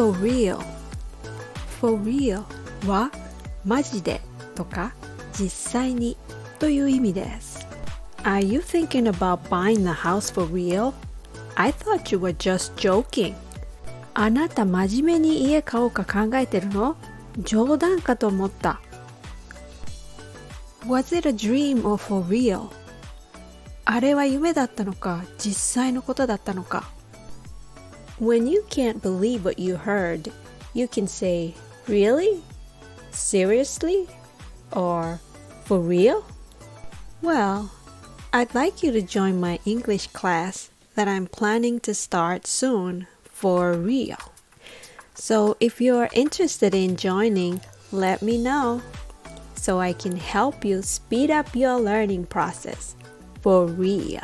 [0.00, 0.58] for real
[1.78, 2.42] for real
[2.86, 3.10] は
[3.66, 4.22] マジで
[4.54, 4.94] とか
[5.38, 6.16] 実際に
[6.58, 7.66] という意味です
[8.22, 10.94] Are you thinking about buying the house for real?
[11.54, 13.34] I thought you were just joking
[14.14, 16.96] あなた真面目に家買おうか考えてるの
[17.36, 18.80] 冗談かと思った
[20.86, 22.70] Was it a dream or for real?
[23.84, 26.88] あれは夢だったのか実際のことだったのか
[28.20, 30.30] When you can't believe what you heard,
[30.74, 31.54] you can say,
[31.88, 32.42] Really?
[33.12, 34.08] Seriously?
[34.72, 35.18] Or
[35.64, 36.26] For real?
[37.22, 37.72] Well,
[38.30, 43.72] I'd like you to join my English class that I'm planning to start soon for
[43.72, 44.18] real.
[45.14, 48.82] So if you're interested in joining, let me know
[49.54, 52.96] so I can help you speed up your learning process
[53.40, 54.20] for real.